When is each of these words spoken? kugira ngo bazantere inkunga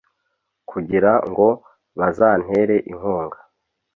kugira 0.69 1.11
ngo 1.29 1.47
bazantere 1.99 2.75
inkunga 2.91 3.37